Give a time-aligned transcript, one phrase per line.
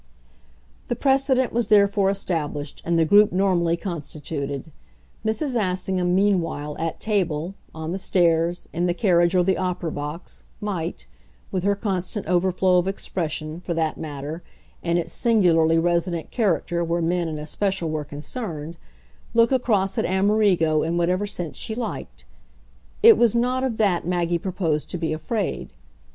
[0.87, 4.71] The precedent was therefore established and the group normally constituted.
[5.23, 5.55] Mrs.
[5.55, 11.05] Assingham, meanwhile, at table, on the stairs, in the carriage or the opera box, might
[11.51, 14.41] with her constant overflow of expression, for that matter,
[14.81, 18.77] and its singularly resident character where men in especial were concerned
[19.35, 22.25] look across at Amerigo in whatever sense she liked:
[23.03, 25.69] it was not of that Maggie proposed to be afraid.